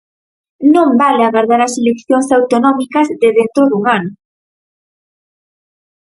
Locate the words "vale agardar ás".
1.01-1.75